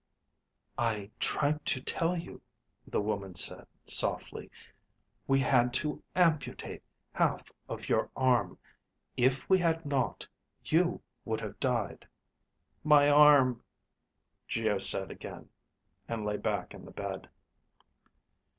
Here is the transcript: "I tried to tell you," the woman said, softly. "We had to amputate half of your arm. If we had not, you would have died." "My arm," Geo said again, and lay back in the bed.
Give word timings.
"I 0.79 1.11
tried 1.19 1.63
to 1.67 1.79
tell 1.79 2.17
you," 2.17 2.41
the 2.87 3.01
woman 3.01 3.35
said, 3.35 3.67
softly. 3.85 4.49
"We 5.27 5.39
had 5.41 5.75
to 5.75 6.01
amputate 6.15 6.81
half 7.13 7.51
of 7.69 7.87
your 7.87 8.09
arm. 8.15 8.57
If 9.15 9.47
we 9.47 9.59
had 9.59 9.85
not, 9.85 10.27
you 10.65 11.03
would 11.23 11.39
have 11.41 11.59
died." 11.59 12.07
"My 12.83 13.11
arm," 13.11 13.63
Geo 14.47 14.79
said 14.79 15.11
again, 15.11 15.49
and 16.07 16.25
lay 16.25 16.37
back 16.37 16.73
in 16.73 16.83
the 16.83 16.89
bed. 16.91 17.29